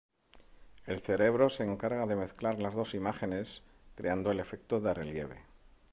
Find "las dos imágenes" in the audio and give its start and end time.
2.59-3.61